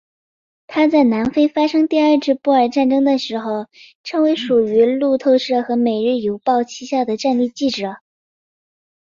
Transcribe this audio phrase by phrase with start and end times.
[0.65, 3.67] 他在南非发生第二次布尔战争的时候
[4.03, 7.97] 成为属于路透社和每日邮报膝下的战地记者。